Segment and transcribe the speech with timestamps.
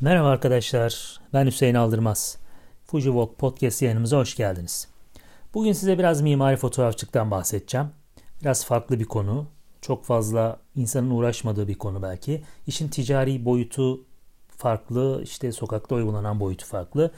[0.00, 2.38] Merhaba arkadaşlar, ben Hüseyin Aldırmaz.
[2.84, 4.88] Fuji Walk Podcast yayınımıza hoş geldiniz.
[5.54, 7.86] Bugün size biraz mimari fotoğrafçılıktan bahsedeceğim.
[8.40, 9.46] Biraz farklı bir konu,
[9.80, 12.42] çok fazla insanın uğraşmadığı bir konu belki.
[12.66, 14.04] İşin ticari boyutu
[14.48, 17.10] farklı, işte sokakta uygulanan boyutu farklı.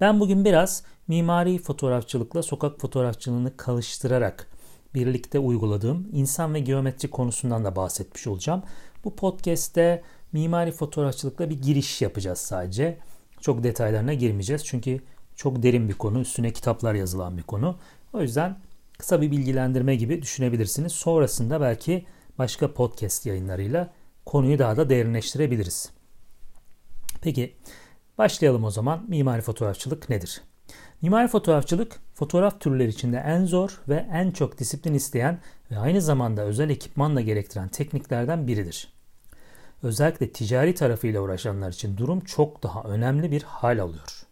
[0.00, 4.46] Ben bugün biraz mimari fotoğrafçılıkla sokak fotoğrafçılığını karıştırarak
[4.94, 8.62] birlikte uyguladığım insan ve geometri konusundan da bahsetmiş olacağım.
[9.04, 12.98] Bu podcast'te mimari fotoğrafçılıkla bir giriş yapacağız sadece.
[13.40, 15.00] Çok detaylarına girmeyeceğiz çünkü
[15.36, 17.78] çok derin bir konu, üstüne kitaplar yazılan bir konu.
[18.12, 18.58] O yüzden
[18.98, 20.92] kısa bir bilgilendirme gibi düşünebilirsiniz.
[20.92, 22.06] Sonrasında belki
[22.38, 23.92] başka podcast yayınlarıyla
[24.26, 25.90] konuyu daha da derinleştirebiliriz.
[27.22, 27.56] Peki
[28.18, 29.04] başlayalım o zaman.
[29.08, 30.42] Mimari fotoğrafçılık nedir?
[31.02, 35.40] Mimari fotoğrafçılık fotoğraf türleri içinde en zor ve en çok disiplin isteyen
[35.70, 38.95] ve aynı zamanda özel ekipmanla gerektiren tekniklerden biridir.
[39.82, 44.26] Özellikle ticari tarafıyla uğraşanlar için durum çok daha önemli bir hal alıyor.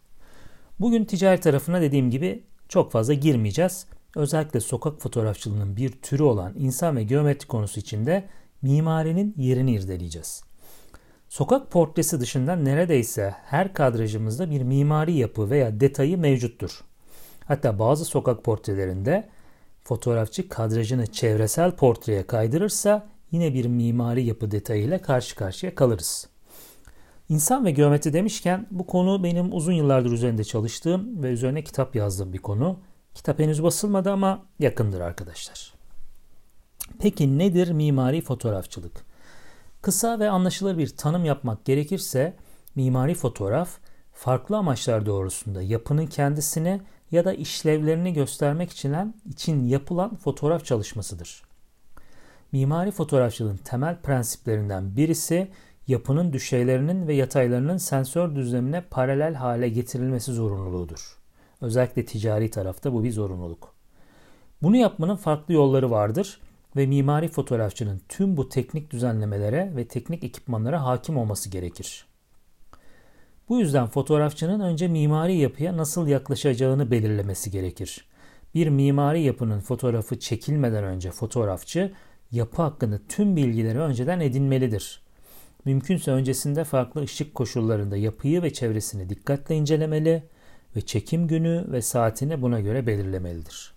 [0.79, 3.87] Bugün ticari tarafına dediğim gibi çok fazla girmeyeceğiz.
[4.15, 8.23] Özellikle sokak fotoğrafçılığının bir türü olan insan ve geometri konusu içinde
[8.61, 10.43] mimarinin yerini irdeleyeceğiz.
[11.29, 16.83] Sokak portresi dışında neredeyse her kadrajımızda bir mimari yapı veya detayı mevcuttur.
[17.45, 19.29] Hatta bazı sokak portrelerinde
[19.83, 26.27] fotoğrafçı kadrajını çevresel portreye kaydırırsa yine bir mimari yapı detayıyla karşı karşıya kalırız.
[27.29, 32.33] İnsan ve geometri demişken bu konu benim uzun yıllardır üzerinde çalıştığım ve üzerine kitap yazdığım
[32.33, 32.79] bir konu.
[33.13, 35.73] Kitap henüz basılmadı ama yakındır arkadaşlar.
[36.99, 39.05] Peki nedir mimari fotoğrafçılık?
[39.81, 42.33] Kısa ve anlaşılır bir tanım yapmak gerekirse
[42.75, 43.69] mimari fotoğraf
[44.13, 48.95] farklı amaçlar doğrusunda yapının kendisini ya da işlevlerini göstermek için,
[49.29, 51.44] için yapılan fotoğraf çalışmasıdır.
[52.55, 55.47] Mimari fotoğrafçılığın temel prensiplerinden birisi
[55.87, 61.17] yapının düşeylerinin ve yataylarının sensör düzlemine paralel hale getirilmesi zorunluluğudur.
[61.61, 63.73] Özellikle ticari tarafta bu bir zorunluluk.
[64.61, 66.39] Bunu yapmanın farklı yolları vardır
[66.75, 72.05] ve mimari fotoğrafçının tüm bu teknik düzenlemelere ve teknik ekipmanlara hakim olması gerekir.
[73.49, 78.07] Bu yüzden fotoğrafçının önce mimari yapıya nasıl yaklaşacağını belirlemesi gerekir.
[78.53, 81.93] Bir mimari yapının fotoğrafı çekilmeden önce fotoğrafçı
[82.35, 85.01] yapı hakkında tüm bilgileri önceden edinmelidir.
[85.65, 90.23] Mümkünse öncesinde farklı ışık koşullarında yapıyı ve çevresini dikkatle incelemeli
[90.75, 93.73] ve çekim günü ve saatini buna göre belirlemelidir.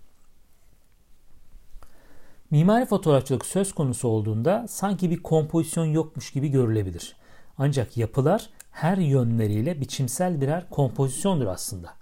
[2.51, 7.17] Mimari fotoğrafçılık söz konusu olduğunda sanki bir kompozisyon yokmuş gibi görülebilir.
[7.59, 11.95] Ancak yapılar her yönleriyle biçimsel birer kompozisyondur aslında.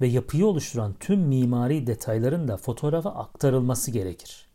[0.00, 4.47] Ve yapıyı oluşturan tüm mimari detayların da fotoğrafa aktarılması gerekir.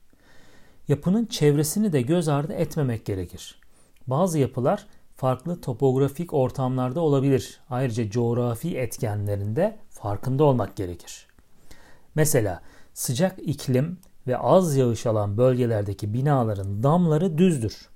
[0.87, 3.59] Yapının çevresini de göz ardı etmemek gerekir.
[4.07, 7.59] Bazı yapılar farklı topografik ortamlarda olabilir.
[7.69, 11.27] Ayrıca coğrafi etkenlerinde farkında olmak gerekir.
[12.15, 12.61] Mesela
[12.93, 17.89] sıcak iklim ve az yağış alan bölgelerdeki binaların damları düzdür.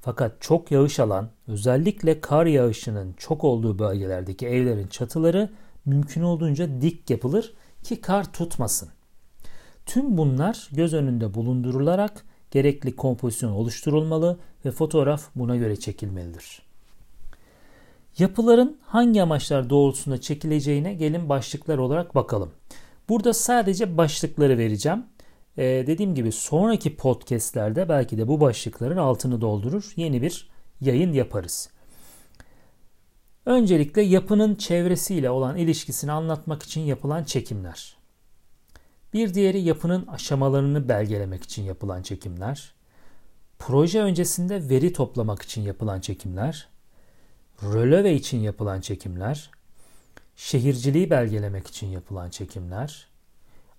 [0.00, 5.50] Fakat çok yağış alan, özellikle kar yağışının çok olduğu bölgelerdeki evlerin çatıları
[5.84, 8.88] mümkün olduğunca dik yapılır ki kar tutmasın.
[9.86, 16.62] Tüm bunlar göz önünde bulundurularak gerekli kompozisyon oluşturulmalı ve fotoğraf buna göre çekilmelidir.
[18.18, 22.50] Yapıların hangi amaçlar doğrultusunda çekileceğine gelin başlıklar olarak bakalım.
[23.08, 25.04] Burada sadece başlıkları vereceğim.
[25.58, 29.92] Ee, dediğim gibi sonraki podcastlerde belki de bu başlıkların altını doldurur.
[29.96, 30.48] Yeni bir
[30.80, 31.70] yayın yaparız.
[33.46, 38.03] Öncelikle yapının çevresiyle olan ilişkisini anlatmak için yapılan çekimler.
[39.14, 42.74] Bir diğeri yapının aşamalarını belgelemek için yapılan çekimler.
[43.58, 46.68] Proje öncesinde veri toplamak için yapılan çekimler.
[47.62, 49.50] Röleve için yapılan çekimler.
[50.36, 53.06] Şehirciliği belgelemek için yapılan çekimler.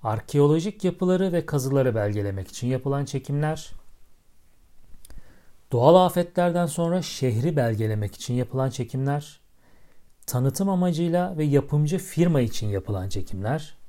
[0.04, 3.72] Arkeolojik yapıları ve kazıları belgelemek için yapılan çekimler.
[5.72, 9.40] Doğal afetlerden sonra şehri belgelemek için yapılan çekimler.
[10.26, 13.85] Tanıtım amacıyla ve yapımcı firma için yapılan çekimler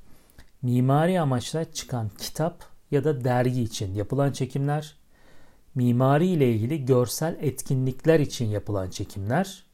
[0.62, 4.96] mimari amaçla çıkan kitap ya da dergi için yapılan çekimler,
[5.74, 9.64] mimari ile ilgili görsel etkinlikler için yapılan çekimler,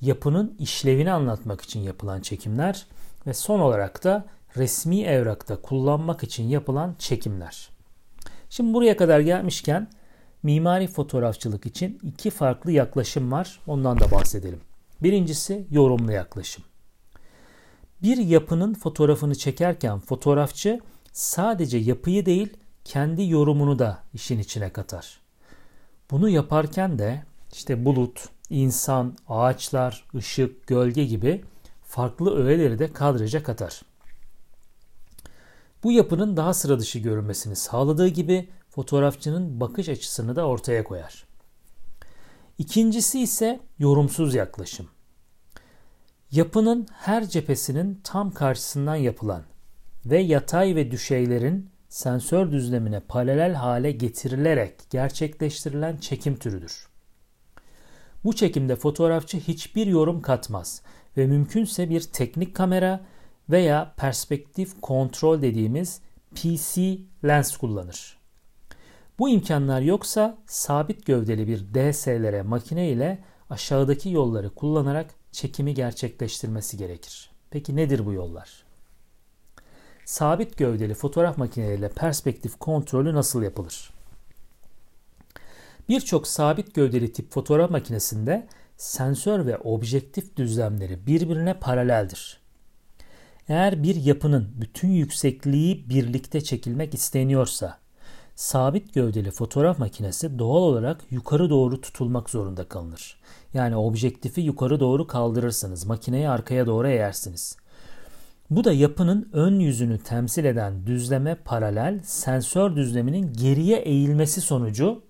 [0.00, 2.86] yapının işlevini anlatmak için yapılan çekimler
[3.26, 4.26] ve son olarak da
[4.56, 7.68] resmi evrakta kullanmak için yapılan çekimler.
[8.50, 9.88] Şimdi buraya kadar gelmişken
[10.42, 13.60] mimari fotoğrafçılık için iki farklı yaklaşım var.
[13.66, 14.60] Ondan da bahsedelim.
[15.02, 16.64] Birincisi yorumlu yaklaşım.
[18.06, 20.80] Bir yapının fotoğrafını çekerken fotoğrafçı
[21.12, 25.20] sadece yapıyı değil kendi yorumunu da işin içine katar.
[26.10, 27.22] Bunu yaparken de
[27.52, 31.44] işte bulut, insan, ağaçlar, ışık, gölge gibi
[31.84, 33.82] farklı öğeleri de kadraja katar.
[35.84, 41.24] Bu yapının daha sıra dışı görünmesini sağladığı gibi fotoğrafçının bakış açısını da ortaya koyar.
[42.58, 44.88] İkincisi ise yorumsuz yaklaşım.
[46.30, 49.42] Yapının her cephesinin tam karşısından yapılan
[50.06, 56.88] ve yatay ve düşeylerin sensör düzlemine paralel hale getirilerek gerçekleştirilen çekim türüdür.
[58.24, 60.82] Bu çekimde fotoğrafçı hiçbir yorum katmaz
[61.16, 63.00] ve mümkünse bir teknik kamera
[63.50, 66.00] veya perspektif kontrol dediğimiz
[66.34, 68.18] PC lens kullanır.
[69.18, 77.30] Bu imkanlar yoksa sabit gövdeli bir DSLR makine ile aşağıdaki yolları kullanarak çekimi gerçekleştirmesi gerekir.
[77.50, 78.64] Peki nedir bu yollar?
[80.04, 83.90] Sabit gövdeli fotoğraf makineleriyle perspektif kontrolü nasıl yapılır?
[85.88, 88.46] Birçok sabit gövdeli tip fotoğraf makinesinde
[88.76, 92.40] sensör ve objektif düzlemleri birbirine paraleldir.
[93.48, 97.78] Eğer bir yapının bütün yüksekliği birlikte çekilmek isteniyorsa,
[98.36, 103.20] sabit gövdeli fotoğraf makinesi doğal olarak yukarı doğru tutulmak zorunda kalınır.
[103.54, 107.56] Yani objektifi yukarı doğru kaldırırsınız, makineyi arkaya doğru eğersiniz.
[108.50, 115.02] Bu da yapının ön yüzünü temsil eden düzleme paralel sensör düzleminin geriye eğilmesi sonucu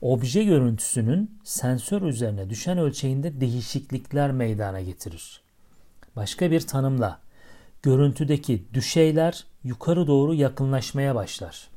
[0.00, 5.40] obje görüntüsünün sensör üzerine düşen ölçeğinde değişiklikler meydana getirir.
[6.16, 7.20] Başka bir tanımla
[7.82, 11.71] görüntüdeki düşeyler yukarı doğru yakınlaşmaya başlar.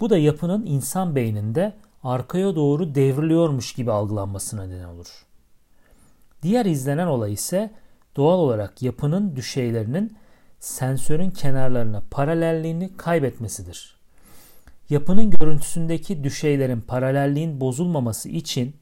[0.00, 5.26] Bu da yapının insan beyninde arkaya doğru devriliyormuş gibi algılanmasına neden olur.
[6.42, 7.70] Diğer izlenen olay ise
[8.16, 10.16] doğal olarak yapının düşeylerinin
[10.60, 14.00] sensörün kenarlarına paralelliğini kaybetmesidir.
[14.90, 18.76] Yapının görüntüsündeki düşeylerin paralelliğin bozulmaması için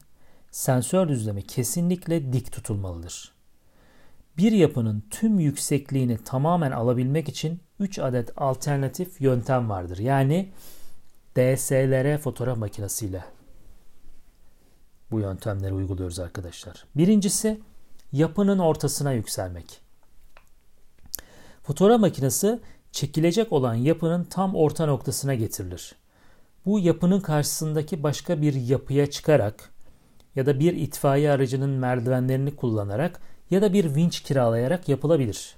[0.51, 3.31] sensör düzlemi kesinlikle dik tutulmalıdır.
[4.37, 9.97] Bir yapının tüm yüksekliğini tamamen alabilmek için 3 adet alternatif yöntem vardır.
[9.97, 10.49] Yani
[11.35, 13.23] DSLR fotoğraf makinesiyle
[15.11, 16.85] bu yöntemleri uyguluyoruz arkadaşlar.
[16.95, 17.59] Birincisi
[18.11, 19.81] yapının ortasına yükselmek.
[21.63, 22.59] Fotoğraf makinesi
[22.91, 25.95] çekilecek olan yapının tam orta noktasına getirilir.
[26.65, 29.69] Bu yapının karşısındaki başka bir yapıya çıkarak
[30.35, 33.21] ya da bir itfaiye aracının merdivenlerini kullanarak
[33.51, 35.55] ya da bir vinç kiralayarak yapılabilir.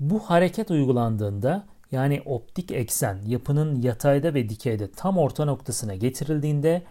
[0.00, 6.82] Bu hareket uygulandığında yani optik eksen yapının yatayda ve dikeyde tam orta noktasına getirildiğinde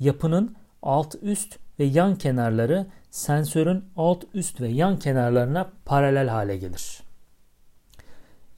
[0.00, 7.00] yapının alt üst ve yan kenarları sensörün alt üst ve yan kenarlarına paralel hale gelir.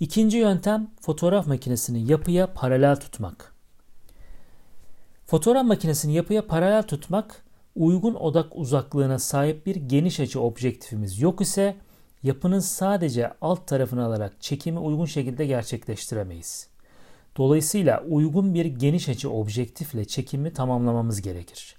[0.01, 3.55] İkinci yöntem fotoğraf makinesini yapıya paralel tutmak.
[5.27, 7.45] Fotoğraf makinesini yapıya paralel tutmak
[7.77, 11.77] uygun odak uzaklığına sahip bir geniş açı objektifimiz yok ise
[12.23, 16.69] yapının sadece alt tarafını alarak çekimi uygun şekilde gerçekleştiremeyiz.
[17.37, 21.77] Dolayısıyla uygun bir geniş açı objektifle çekimi tamamlamamız gerekir.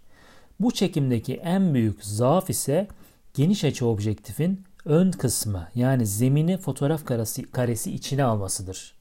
[0.59, 2.87] Bu çekimdeki en büyük zaaf ise
[3.33, 8.95] geniş açı objektifin ön kısmı yani zemini fotoğraf karesi, karesi içine almasıdır.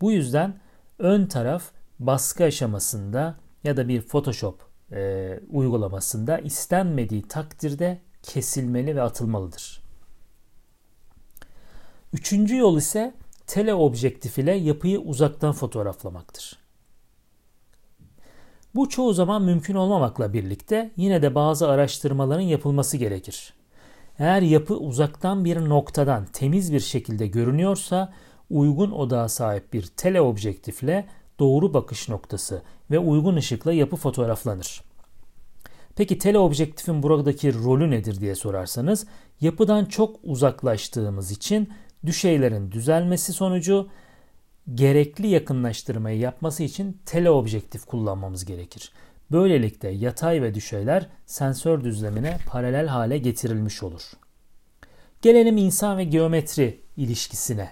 [0.00, 0.54] Bu yüzden
[0.98, 1.62] ön taraf
[1.98, 9.87] baskı aşamasında ya da bir Photoshop e, uygulamasında istenmediği takdirde kesilmeli ve atılmalıdır.
[12.12, 13.14] Üçüncü yol ise
[13.46, 16.58] teleobjektif ile yapıyı uzaktan fotoğraflamaktır.
[18.74, 23.54] Bu çoğu zaman mümkün olmamakla birlikte yine de bazı araştırmaların yapılması gerekir.
[24.18, 28.12] Eğer yapı uzaktan bir noktadan temiz bir şekilde görünüyorsa
[28.50, 31.06] uygun odağa sahip bir teleobjektifle
[31.38, 34.82] doğru bakış noktası ve uygun ışıkla yapı fotoğraflanır.
[35.96, 39.06] Peki teleobjektifin buradaki rolü nedir diye sorarsanız
[39.40, 41.68] yapıdan çok uzaklaştığımız için
[42.06, 43.88] düşeylerin düzelmesi sonucu
[44.74, 48.92] gerekli yakınlaştırmayı yapması için teleobjektif kullanmamız gerekir.
[49.32, 54.02] Böylelikle yatay ve düşeyler sensör düzlemine paralel hale getirilmiş olur.
[55.22, 57.70] Gelelim insan ve geometri ilişkisine.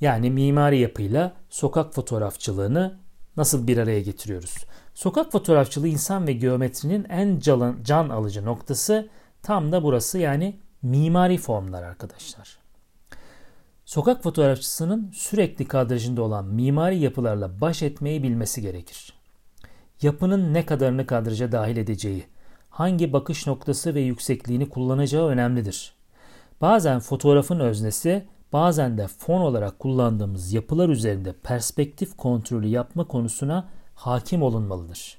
[0.00, 2.98] Yani mimari yapıyla sokak fotoğrafçılığını
[3.36, 4.54] nasıl bir araya getiriyoruz?
[4.94, 9.08] Sokak fotoğrafçılığı insan ve geometrinin en can, can alıcı noktası
[9.42, 12.61] tam da burası yani mimari formlar arkadaşlar.
[13.92, 19.12] Sokak fotoğrafçısının sürekli kadrajında olan mimari yapılarla baş etmeyi bilmesi gerekir.
[20.02, 22.24] Yapının ne kadarını kadraja dahil edeceği,
[22.70, 25.94] hangi bakış noktası ve yüksekliğini kullanacağı önemlidir.
[26.60, 34.42] Bazen fotoğrafın öznesi, bazen de fon olarak kullandığımız yapılar üzerinde perspektif kontrolü yapma konusuna hakim
[34.42, 35.18] olunmalıdır.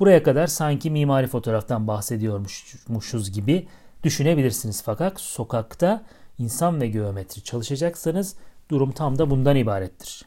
[0.00, 3.66] Buraya kadar sanki mimari fotoğraftan bahsediyormuşuz gibi
[4.02, 4.82] düşünebilirsiniz.
[4.82, 6.02] Fakat sokakta
[6.38, 8.36] insan ve geometri çalışacaksanız
[8.70, 10.26] durum tam da bundan ibarettir.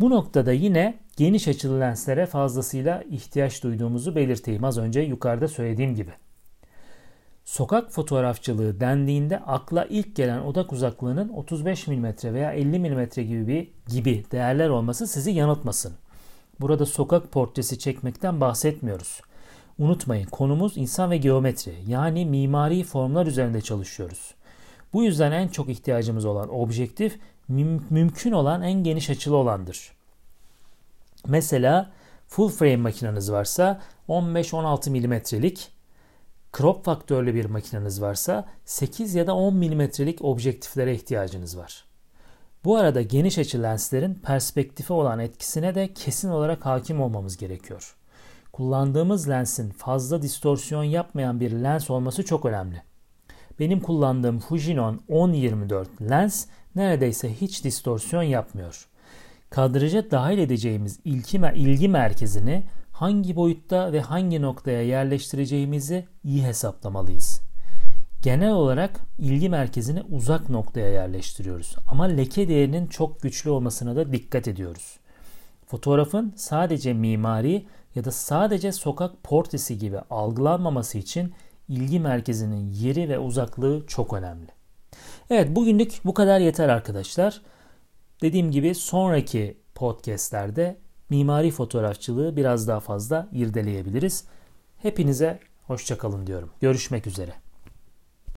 [0.00, 6.10] Bu noktada yine geniş açılı lenslere fazlasıyla ihtiyaç duyduğumuzu belirteyim az önce yukarıda söylediğim gibi.
[7.44, 13.68] Sokak fotoğrafçılığı dendiğinde akla ilk gelen odak uzaklığının 35 mm veya 50 mm gibi bir,
[13.92, 15.92] gibi değerler olması sizi yanıltmasın.
[16.60, 19.20] Burada sokak portresi çekmekten bahsetmiyoruz.
[19.78, 24.34] Unutmayın konumuz insan ve geometri yani mimari formlar üzerinde çalışıyoruz.
[24.92, 27.18] Bu yüzden en çok ihtiyacımız olan objektif
[27.50, 29.92] müm- mümkün olan en geniş açılı olandır.
[31.26, 31.92] Mesela
[32.28, 35.70] full frame makineniz varsa 15-16 milimetrelik,
[36.58, 41.84] crop faktörlü bir makineniz varsa 8 ya da 10 milimetrelik objektiflere ihtiyacınız var.
[42.64, 47.96] Bu arada geniş açı lenslerin perspektife olan etkisine de kesin olarak hakim olmamız gerekiyor.
[48.52, 52.82] Kullandığımız lensin fazla distorsiyon yapmayan bir lens olması çok önemli.
[53.58, 58.88] Benim kullandığım Fujinon 1024 lens neredeyse hiç distorsiyon yapmıyor.
[59.50, 67.40] Kadraja dahil edeceğimiz ilgi, ilgi merkezini hangi boyutta ve hangi noktaya yerleştireceğimizi iyi hesaplamalıyız.
[68.22, 74.48] Genel olarak ilgi merkezini uzak noktaya yerleştiriyoruz ama leke değerinin çok güçlü olmasına da dikkat
[74.48, 74.98] ediyoruz.
[75.66, 81.32] Fotoğrafın sadece mimari ya da sadece sokak portresi gibi algılanmaması için
[81.72, 84.48] ilgi merkezinin yeri ve uzaklığı çok önemli.
[85.30, 87.42] Evet bugünlük bu kadar yeter arkadaşlar.
[88.22, 90.78] Dediğim gibi sonraki podcastlerde
[91.10, 94.24] mimari fotoğrafçılığı biraz daha fazla irdeleyebiliriz.
[94.82, 96.50] Hepinize hoşçakalın diyorum.
[96.60, 97.41] Görüşmek üzere.